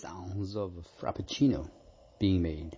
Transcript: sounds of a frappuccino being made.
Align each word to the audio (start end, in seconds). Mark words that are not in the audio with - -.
sounds 0.00 0.56
of 0.56 0.72
a 0.78 1.04
frappuccino 1.04 1.68
being 2.18 2.40
made. 2.40 2.74